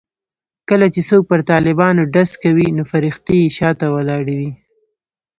کله 0.69 0.87
چې 0.93 1.01
څوک 1.09 1.23
پر 1.29 1.39
طالبانو 1.51 2.01
ډز 2.13 2.31
کوي 2.43 2.67
نو 2.77 2.83
فرښتې 2.91 3.35
یې 3.43 3.53
شا 3.57 3.69
ته 3.79 3.85
ولاړې 3.95 4.35
وي. 4.39 4.51